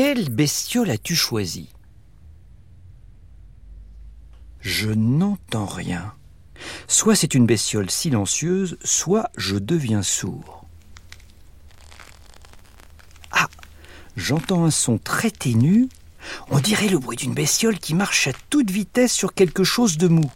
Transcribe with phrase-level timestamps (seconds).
[0.00, 1.70] Quelle bestiole as-tu choisi
[4.60, 6.12] Je n'entends rien.
[6.86, 10.66] Soit c'est une bestiole silencieuse, soit je deviens sourd.
[13.32, 13.48] Ah
[14.16, 15.88] J'entends un son très ténu.
[16.48, 20.06] On dirait le bruit d'une bestiole qui marche à toute vitesse sur quelque chose de
[20.06, 20.30] mou.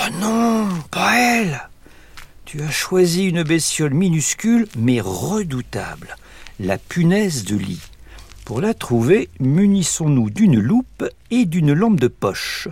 [0.00, 1.68] Oh non, pas elle
[2.46, 6.16] Tu as choisi une bestiole minuscule mais redoutable,
[6.58, 7.93] la punaise de lit.
[8.44, 12.68] Pour la trouver, munissons-nous d'une loupe et d'une lampe de poche.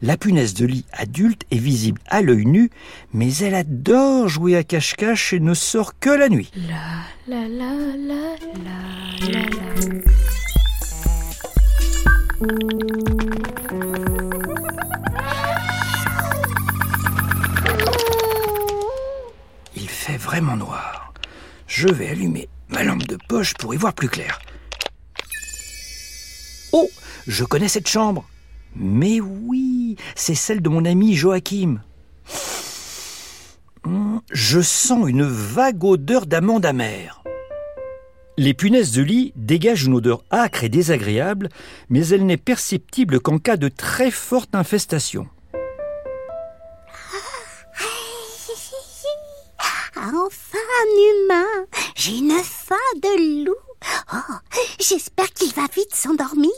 [0.00, 2.70] La punaise de lit adulte est visible à l'œil nu,
[3.12, 6.52] mais elle adore jouer à cache-cache et ne sort que la nuit.
[6.68, 9.66] La, la, la, la, la, la, la.
[19.74, 21.12] Il fait vraiment noir.
[21.66, 24.38] Je vais allumer ma lampe de poche pour y voir plus clair.
[27.26, 28.24] Je connais cette chambre.
[28.76, 31.80] Mais oui, c'est celle de mon ami Joachim.
[33.84, 37.22] Hmm, je sens une vague odeur d'amande amère.
[38.38, 41.48] Les punaises de lit dégagent une odeur âcre et désagréable,
[41.88, 45.26] mais elle n'est perceptible qu'en cas de très forte infestation.
[49.96, 51.66] Enfin un humain
[51.96, 53.54] J'ai une faim de loup
[54.12, 54.34] Oh,
[54.78, 56.50] j'espère qu'il va vite s'endormir.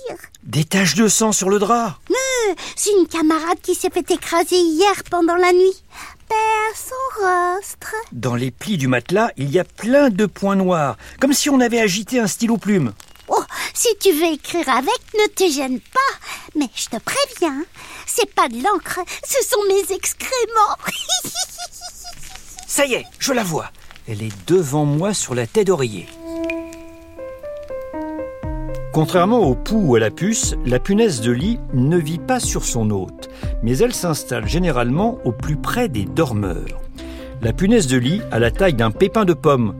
[0.58, 4.56] Des taches de sang sur le drap euh, C'est une camarade qui s'est fait écraser
[4.56, 5.84] hier pendant la nuit.
[6.28, 7.94] Père son rostre.
[8.10, 11.60] Dans les plis du matelas, il y a plein de points noirs, comme si on
[11.60, 12.92] avait agité un stylo plume.
[13.28, 13.40] Oh,
[13.72, 16.18] si tu veux écrire avec, ne te gêne pas.
[16.56, 17.62] Mais je te préviens,
[18.04, 20.76] c'est pas de l'encre, ce sont mes excréments.
[22.66, 23.70] Ça y est, je la vois.
[24.08, 26.08] Elle est devant moi sur la tête d'oreiller.
[28.98, 32.64] Contrairement au pou ou à la puce, la punaise de lit ne vit pas sur
[32.64, 33.30] son hôte,
[33.62, 36.80] mais elle s'installe généralement au plus près des dormeurs.
[37.40, 39.76] La punaise de lit a la taille d'un pépin de pomme.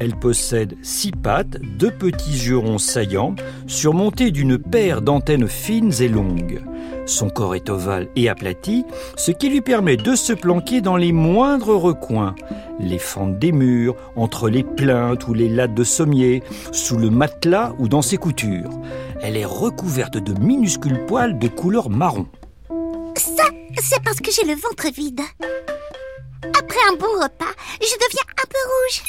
[0.00, 6.08] Elle possède six pattes, deux petits yeux ronds saillants, surmontés d'une paire d'antennes fines et
[6.08, 6.60] longues.
[7.08, 8.84] Son corps est ovale et aplati,
[9.16, 12.34] ce qui lui permet de se planquer dans les moindres recoins,
[12.78, 17.72] les fentes des murs, entre les plaintes ou les lattes de sommier, sous le matelas
[17.78, 18.68] ou dans ses coutures.
[19.22, 22.26] Elle est recouverte de minuscules poils de couleur marron.
[23.16, 23.44] Ça,
[23.80, 25.22] c'est parce que j'ai le ventre vide.
[26.42, 29.02] Après un bon repas, je deviens un peu rouge.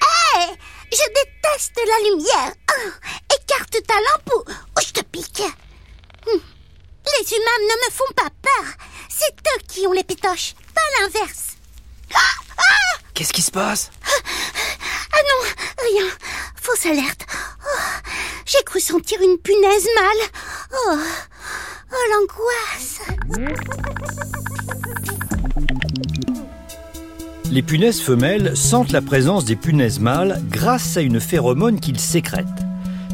[0.00, 0.54] Hé
[0.90, 2.90] Je déteste la lumière oh,
[3.36, 5.42] Écarte ta lampe ou, je te pique
[6.26, 6.40] hum.
[7.18, 8.72] Les humains ne me font pas peur.
[9.08, 11.56] C'est eux qui ont les pétoches, pas l'inverse.
[12.14, 12.18] Ah,
[12.58, 13.90] ah Qu'est-ce qui se passe
[15.12, 15.48] Ah non,
[15.90, 16.08] rien.
[16.54, 17.26] Fausse alerte.
[17.64, 18.10] Oh,
[18.46, 20.28] j'ai cru sentir une punaise mâle.
[20.72, 20.96] Oh,
[21.92, 23.00] oh l'angoisse.
[27.50, 32.46] Les punaises femelles sentent la présence des punaises mâles grâce à une phéromone qu'ils sécrètent.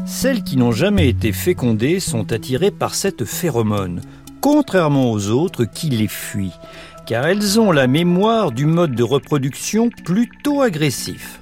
[0.07, 4.01] Celles qui n'ont jamais été fécondées sont attirées par cette phéromone,
[4.39, 6.55] contrairement aux autres qui les fuient,
[7.05, 11.41] car elles ont la mémoire du mode de reproduction plutôt agressif.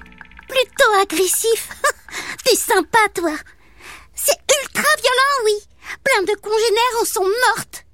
[0.50, 1.70] Plutôt agressif?
[2.44, 3.36] T'es sympa, toi
[4.16, 5.54] C'est ultra violent, oui
[6.04, 7.86] Plein de congénères en sont mortes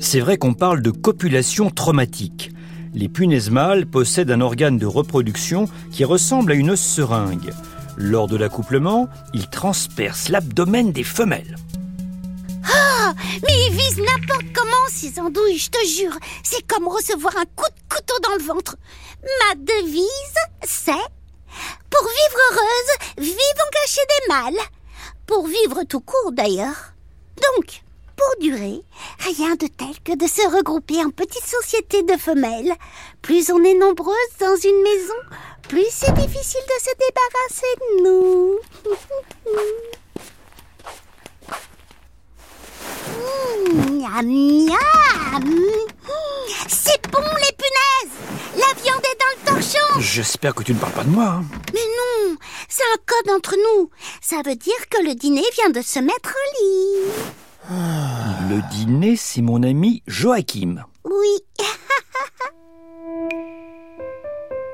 [0.00, 2.52] C'est vrai qu'on parle de copulation traumatique.
[2.94, 7.52] Les punaises mâles possèdent un organe de reproduction qui ressemble à une seringue.
[8.04, 11.56] Lors de l'accouplement, il transperce l'abdomen des femelles.
[12.64, 13.14] Ah
[13.44, 16.18] Mais ils visent n'importe comment, ces andouilles, je te jure.
[16.42, 18.74] C'est comme recevoir un coup de couteau dans le ventre.
[19.22, 20.02] Ma devise,
[20.64, 24.66] c'est Pour vivre heureuse, vivons cachés des mâles.
[25.24, 26.94] Pour vivre tout court, d'ailleurs.
[27.36, 27.82] Donc,
[28.16, 28.80] pour durer,
[29.18, 32.74] rien de tel que de se regrouper en petites sociétés de femelles.
[33.22, 35.20] Plus on est nombreuses dans une maison,
[35.68, 38.58] plus c'est difficile de se débarrasser de nous.
[43.98, 45.56] miam, miam.
[46.68, 48.16] C'est bon les punaises
[48.56, 51.24] La viande est dans le torchon J'espère que tu ne parles pas de moi.
[51.24, 51.44] Hein.
[51.72, 52.36] Mais non
[52.68, 53.90] C'est un code entre nous.
[54.20, 56.91] Ça veut dire que le dîner vient de se mettre en lit.
[58.48, 60.84] Le dîner, c'est mon ami Joachim.
[61.04, 61.12] Oui.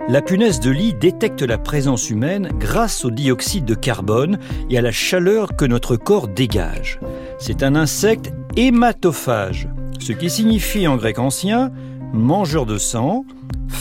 [0.09, 4.38] La punaise de lit détecte la présence humaine grâce au dioxyde de carbone
[4.70, 6.99] et à la chaleur que notre corps dégage.
[7.38, 9.69] C'est un insecte hématophage,
[10.00, 11.70] ce qui signifie en grec ancien
[12.15, 13.26] mangeur de sang,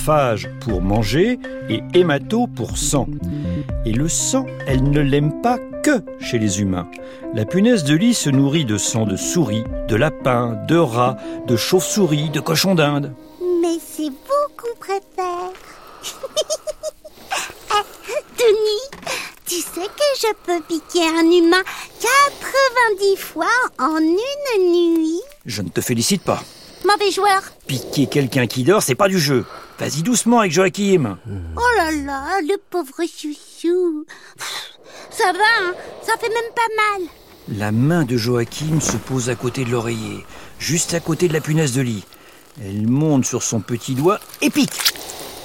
[0.07, 1.37] phage pour manger
[1.69, 3.07] et hémato pour sang.
[3.85, 6.89] Et le sang, elle ne l'aime pas que chez les humains.
[7.33, 11.57] La punaise de lit se nourrit de sang de souris, de lapins, de rats, de
[11.57, 13.13] chauves-souris, de cochons d'Inde.
[13.61, 15.51] Mais c'est vous qu'on préfère.
[18.39, 18.87] Denis,
[19.45, 21.63] tu sais que je peux piquer un humain
[21.99, 23.45] 90 fois
[23.77, 26.41] en une nuit Je ne te félicite pas.
[26.85, 27.41] Mauvais joueur.
[27.67, 29.43] Piquer quelqu'un qui dort, c'est pas du jeu.
[29.79, 31.17] Vas-y doucement avec Joachim.
[31.55, 34.05] Oh là là, le pauvre chouchou.
[35.11, 37.07] Ça va, hein ça fait même pas mal.
[37.49, 40.25] La main de Joachim se pose à côté de l'oreiller,
[40.59, 42.03] juste à côté de la punaise de lit.
[42.61, 44.93] Elle monte sur son petit doigt et pique.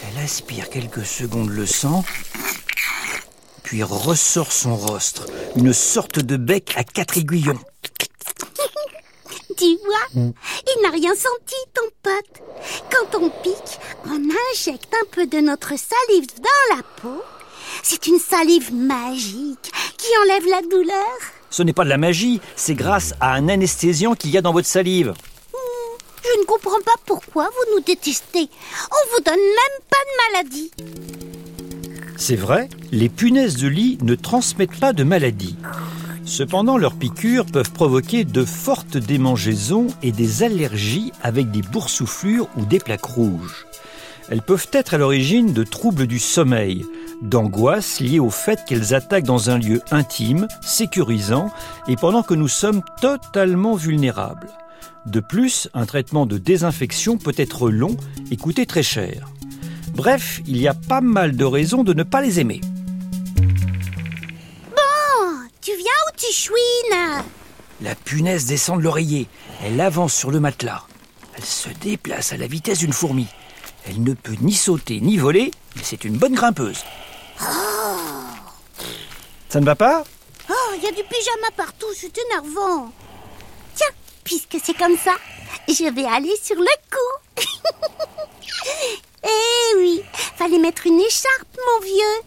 [0.09, 2.05] Elle aspire quelques secondes le sang,
[3.63, 5.27] puis ressort son rostre,
[5.57, 7.61] une sorte de bec à quatre aiguillons.
[9.57, 12.43] Tu vois, il n'a rien senti, ton pote.
[12.91, 14.21] Quand on pique, on
[14.53, 17.23] injecte un peu de notre salive dans la peau.
[17.83, 21.19] C'est une salive magique qui enlève la douleur.
[21.51, 24.53] Ce n'est pas de la magie, c'est grâce à un anesthésiant qu'il y a dans
[24.53, 25.13] votre salive.
[26.25, 28.49] Je ne comprends pas pourquoi vous nous détestez.
[28.91, 30.71] On vous donne même pas de maladie.
[32.17, 35.57] C'est vrai, les punaises de lit ne transmettent pas de maladie.
[36.25, 42.65] Cependant, leurs piqûres peuvent provoquer de fortes démangeaisons et des allergies avec des boursouflures ou
[42.65, 43.67] des plaques rouges.
[44.29, 46.87] Elles peuvent être à l'origine de troubles du sommeil,
[47.23, 51.51] d'angoisses liées au fait qu'elles attaquent dans un lieu intime, sécurisant,
[51.89, 54.49] et pendant que nous sommes totalement vulnérables.
[55.07, 57.97] De plus, un traitement de désinfection peut être long
[58.31, 59.29] et coûter très cher.
[59.95, 62.61] Bref, il y a pas mal de raisons de ne pas les aimer.
[67.81, 69.29] La punaise descend de l'oreiller.
[69.63, 70.85] Elle avance sur le matelas.
[71.35, 73.27] Elle se déplace à la vitesse d'une fourmi.
[73.87, 76.85] Elle ne peut ni sauter ni voler, mais c'est une bonne grimpeuse.
[79.49, 80.05] Ça ne va pas?
[80.49, 82.93] Oh, il y a du pyjama partout, c'est énervant.
[83.75, 83.87] Tiens,
[84.25, 85.15] puisque c'est comme ça,
[85.69, 87.43] je vais aller sur le cou.
[89.25, 90.03] eh oui,
[90.37, 92.23] fallait mettre une écharpe, mon vieux.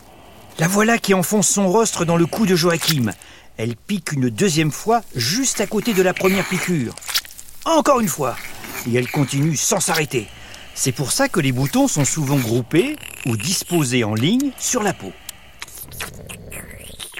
[0.59, 3.11] La voilà qui enfonce son rostre dans le cou de Joachim.
[3.57, 6.93] Elle pique une deuxième fois juste à côté de la première piqûre.
[7.63, 8.35] Encore une fois.
[8.87, 10.27] Et elle continue sans s'arrêter.
[10.75, 14.93] C'est pour ça que les boutons sont souvent groupés ou disposés en ligne sur la
[14.93, 15.13] peau.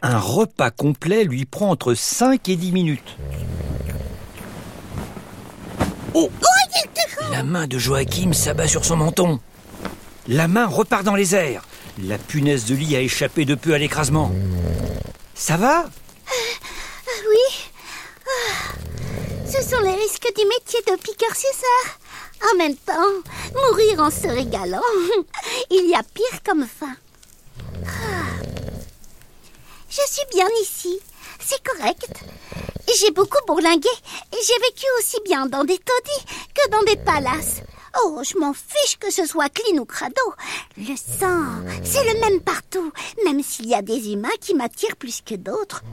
[0.02, 3.18] Un repas complet lui prend entre 5 et 10 minutes.
[6.14, 6.30] Oh
[7.32, 9.40] La main de Joachim s'abat sur son menton.
[10.28, 11.64] La main repart dans les airs.
[12.04, 14.32] La punaise de lit a échappé de peu à l'écrasement.
[15.34, 15.86] Ça va
[17.30, 17.72] Oui.
[18.26, 18.74] Ah,
[19.56, 22.48] Ce sont les risques du métier de piqueur, c'est ça?
[22.52, 22.94] En même temps,
[23.54, 24.82] mourir en se régalant,
[25.70, 26.94] il y a pire comme fin.
[27.86, 28.46] Ah.
[29.90, 31.00] Je suis bien ici,
[31.40, 32.10] c'est correct.
[33.00, 33.90] J'ai beaucoup bourlingué.
[34.34, 37.62] J'ai vécu aussi bien dans des taudis que dans des palaces.
[38.04, 40.14] Oh, je m'en fiche que ce soit clean ou crado.
[40.78, 42.92] Le sang, c'est le même partout,
[43.24, 45.84] même s'il y a des humains qui m'attirent plus que d'autres.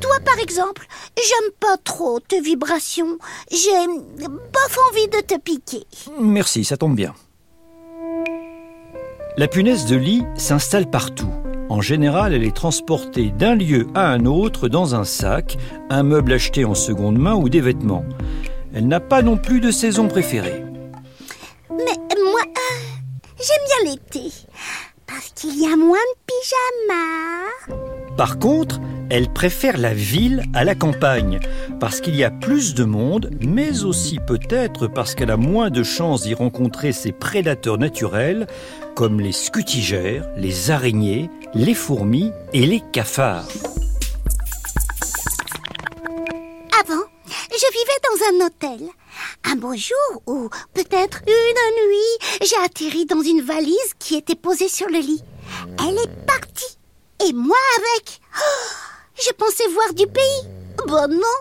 [0.00, 0.86] Toi, par exemple,
[1.16, 3.18] j'aime pas trop tes vibrations.
[3.50, 3.86] J'ai
[4.18, 5.84] bof envie de te piquer.
[6.20, 7.14] Merci, ça tombe bien.
[9.36, 11.30] La punaise de lit s'installe partout.
[11.70, 15.56] En général, elle est transportée d'un lieu à un autre dans un sac,
[15.90, 18.04] un meuble acheté en seconde main ou des vêtements.
[18.74, 20.67] Elle n'a pas non plus de saison préférée.
[23.40, 24.32] J'aime bien l'été.
[25.06, 28.16] Parce qu'il y a moins de pyjamas.
[28.16, 28.80] Par contre,
[29.10, 31.38] elle préfère la ville à la campagne,
[31.78, 35.84] parce qu'il y a plus de monde, mais aussi peut-être parce qu'elle a moins de
[35.84, 38.48] chances d'y rencontrer ses prédateurs naturels,
[38.96, 43.46] comme les scutigères, les araignées, les fourmis et les cafards.
[46.80, 47.04] Avant,
[47.52, 48.88] je vivais dans un hôtel.
[49.50, 54.68] Un beau jour, ou peut-être une nuit, j'ai atterri dans une valise qui était posée
[54.68, 55.22] sur le lit.
[55.80, 56.78] Elle est partie.
[57.26, 58.20] Et moi avec.
[58.36, 58.68] Oh,
[59.16, 60.42] je pensais voir du pays.
[60.86, 61.38] Bon non,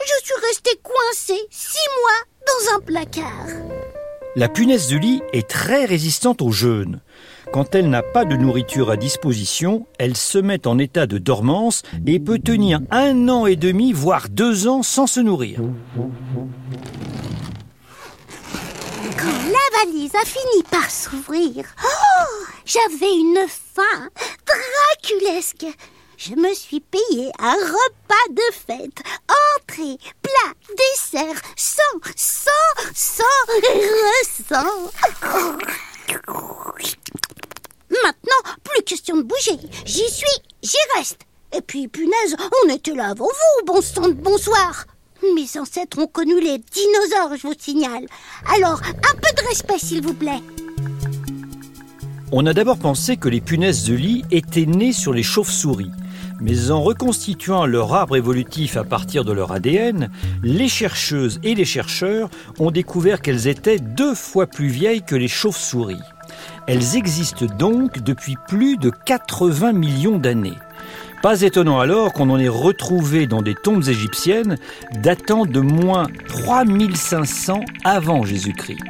[0.00, 3.46] je suis restée coincée six mois dans un placard.
[4.34, 7.02] La punaise de lit est très résistante au jeûne.
[7.52, 11.82] Quand elle n'a pas de nourriture à disposition, elle se met en état de dormance
[12.04, 15.60] et peut tenir un an et demi, voire deux ans sans se nourrir.
[19.74, 24.08] La valise a fini par s'ouvrir, oh, j'avais une faim
[24.46, 25.66] draculesque.
[26.16, 29.02] Je me suis payé un repas de fête.
[29.56, 31.82] Entrée, plat, dessert, sang,
[32.16, 32.50] sang,
[32.94, 34.90] sang, ressent.
[37.90, 39.58] Maintenant, plus question de bouger.
[39.84, 41.22] J'y suis, j'y reste.
[41.52, 44.86] Et puis, punaise, on était là avant vous, bon sang de bonsoir.
[45.32, 48.06] Mes ancêtres ont connu les dinosaures, je vous signale.
[48.54, 50.42] Alors, un peu de respect, s'il vous plaît.
[52.30, 55.90] On a d'abord pensé que les punaises de lit étaient nées sur les chauves-souris.
[56.40, 60.10] Mais en reconstituant leur arbre évolutif à partir de leur ADN,
[60.42, 62.28] les chercheuses et les chercheurs
[62.58, 66.02] ont découvert qu'elles étaient deux fois plus vieilles que les chauves-souris.
[66.66, 70.58] Elles existent donc depuis plus de 80 millions d'années.
[71.24, 74.58] Pas étonnant alors qu'on en ait retrouvé dans des tombes égyptiennes
[74.92, 78.82] datant de moins 3500 avant Jésus-Christ.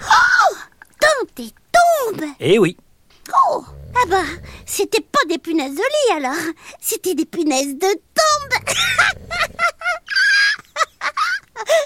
[0.00, 0.54] Oh
[1.02, 2.24] Dans des tombes!
[2.40, 2.78] Eh oui.
[3.50, 4.22] Oh Ah bah,
[4.64, 6.54] c'était pas des punaises de lit alors.
[6.80, 8.64] C'était des punaises de tombe.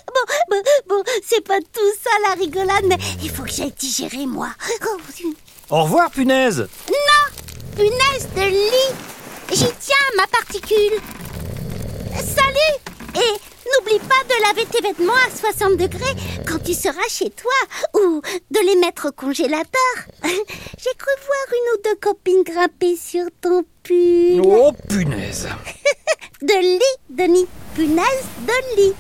[0.07, 0.25] Bon,
[0.57, 4.49] bon, bon, c'est pas tout ça la rigolade, mais il faut que j'aille digérer moi.
[4.87, 4.97] Oh,
[5.71, 6.69] Au revoir, punaise
[7.79, 8.95] Punaise de lit
[9.53, 10.99] J'y tiens, ma particule
[12.17, 12.75] Salut
[13.15, 17.53] Et n'oublie pas de laver tes vêtements à 60 degrés quand tu seras chez toi
[17.95, 18.21] ou
[18.51, 19.95] de les mettre au congélateur.
[20.25, 24.43] J'ai cru voir une ou deux copines grimper sur ton pull.
[24.45, 25.47] Oh, punaise
[26.43, 27.47] De lit, Denis.
[27.77, 28.95] Punaise de lit.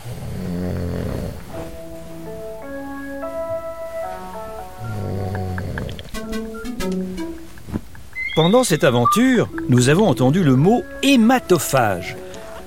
[8.38, 12.16] Pendant cette aventure, nous avons entendu le mot hématophage.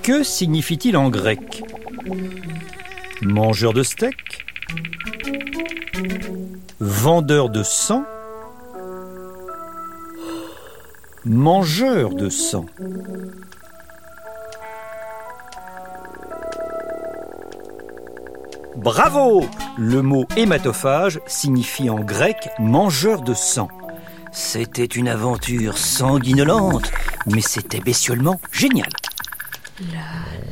[0.02, 1.64] Que signifie-t-il en grec?
[3.22, 4.44] Mangeur de steak?
[6.78, 8.04] Vendeur de sang?
[11.24, 12.66] Mangeur de sang?
[18.76, 19.46] Bravo
[19.78, 23.68] Le mot hématophage signifie en grec mangeur de sang.
[24.32, 26.90] C'était une aventure sanguinolente,
[27.26, 28.88] mais c'était bestiolement génial.
[29.92, 30.00] La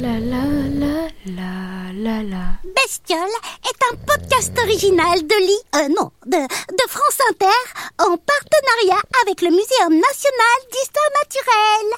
[0.01, 0.45] la la
[0.75, 2.45] la la la la.
[2.77, 3.19] Bestiole
[3.65, 7.61] est un podcast original de l'I, euh, non, de, de France Inter,
[7.99, 11.93] en partenariat avec le Muséum national d'histoire naturelle.